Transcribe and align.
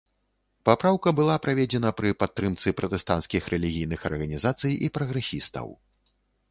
Папраўка 0.69 1.09
была 1.19 1.35
праведзена 1.45 1.91
пры 1.99 2.09
падтрымцы 2.21 2.73
пратэстанцкіх 2.81 3.43
рэлігійных 3.57 3.99
арганізацый 4.13 4.73
і 4.89 4.93
прагрэсістаў. 4.99 5.67